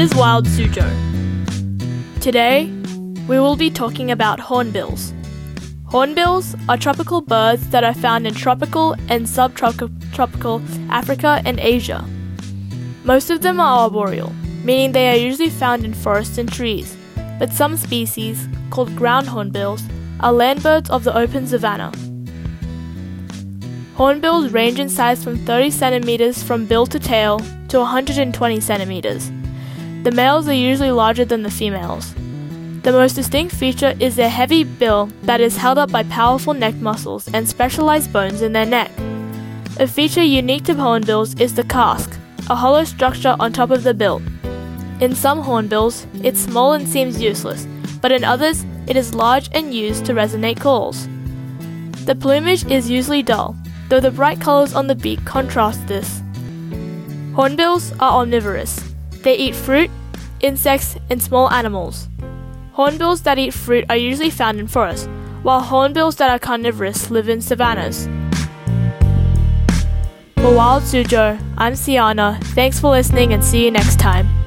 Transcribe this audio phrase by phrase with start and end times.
[0.00, 0.90] is Wild Suzhou.
[2.22, 2.72] Today,
[3.28, 5.12] we will be talking about hornbills.
[5.90, 12.02] Hornbills are tropical birds that are found in tropical and subtropical Africa and Asia.
[13.04, 14.32] Most of them are arboreal,
[14.64, 16.96] meaning they are usually found in forests and trees,
[17.38, 19.82] but some species, called ground hornbills,
[20.20, 21.92] are land birds of the open savanna.
[23.96, 29.30] Hornbills range in size from 30 centimeters from bill to tail to 120 centimeters.
[30.02, 32.14] The males are usually larger than the females.
[32.82, 36.74] The most distinct feature is their heavy bill that is held up by powerful neck
[36.76, 38.90] muscles and specialized bones in their neck.
[39.78, 42.18] A feature unique to hornbills is the casque,
[42.48, 44.22] a hollow structure on top of the bill.
[45.00, 47.66] In some hornbills, it's small and seems useless,
[48.00, 51.06] but in others, it is large and used to resonate calls.
[52.06, 53.54] The plumage is usually dull,
[53.90, 56.22] though the bright colors on the beak contrast this.
[57.34, 58.89] Hornbills are omnivorous.
[59.22, 59.90] They eat fruit,
[60.40, 62.08] insects, and small animals.
[62.72, 65.08] Hornbills that eat fruit are usually found in forests,
[65.42, 68.08] while hornbills that are carnivorous live in savannas.
[70.36, 72.42] For Wild Suzhou, I'm Siana.
[72.54, 74.39] Thanks for listening and see you next time.